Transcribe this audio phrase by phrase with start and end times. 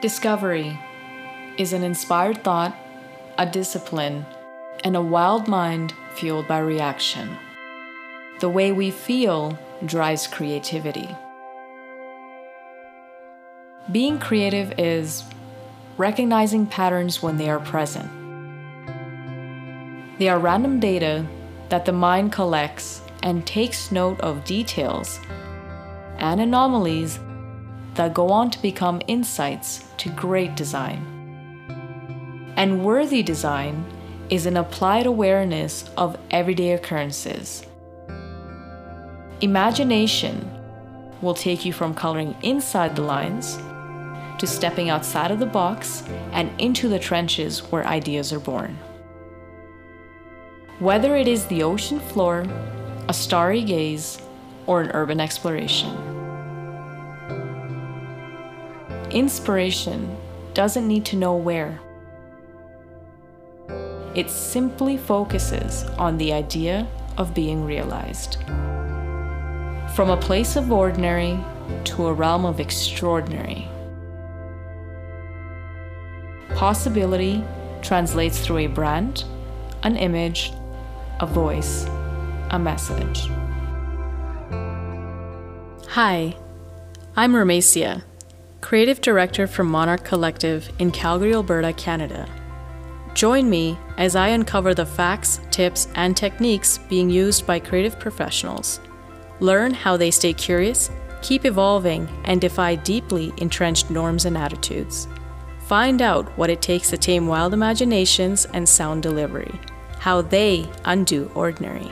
[0.00, 0.80] Discovery
[1.58, 2.74] is an inspired thought,
[3.36, 4.24] a discipline,
[4.82, 7.36] and a wild mind fueled by reaction.
[8.38, 11.14] The way we feel drives creativity.
[13.92, 15.22] Being creative is
[15.98, 18.10] recognizing patterns when they are present.
[20.18, 21.26] They are random data
[21.68, 25.20] that the mind collects and takes note of details
[26.16, 27.18] and anomalies
[28.00, 31.04] that go on to become insights to great design.
[32.56, 33.84] And worthy design
[34.30, 37.66] is an applied awareness of everyday occurrences.
[39.42, 40.50] Imagination
[41.20, 43.58] will take you from coloring inside the lines
[44.38, 48.78] to stepping outside of the box and into the trenches where ideas are born.
[50.78, 52.46] Whether it is the ocean floor,
[53.10, 54.22] a starry gaze,
[54.66, 56.09] or an urban exploration.
[59.10, 60.16] Inspiration
[60.54, 61.80] doesn't need to know where.
[64.14, 68.36] It simply focuses on the idea of being realized.
[69.96, 71.40] From a place of ordinary
[71.84, 73.66] to a realm of extraordinary.
[76.54, 77.42] Possibility
[77.82, 79.24] translates through a brand,
[79.82, 80.52] an image,
[81.18, 81.84] a voice,
[82.50, 83.28] a message.
[85.88, 86.36] Hi,
[87.16, 88.04] I'm Ramacia
[88.60, 92.28] Creative Director for Monarch Collective in Calgary, Alberta, Canada.
[93.14, 98.78] Join me as I uncover the facts, tips, and techniques being used by creative professionals.
[99.40, 100.90] Learn how they stay curious,
[101.22, 105.08] keep evolving, and defy deeply entrenched norms and attitudes.
[105.66, 109.58] Find out what it takes to tame wild imaginations and sound delivery,
[109.98, 111.90] how they undo ordinary.